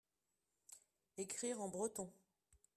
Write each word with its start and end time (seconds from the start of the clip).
Écrire 1.19 1.61
en 1.61 1.69
breton. 1.69 2.11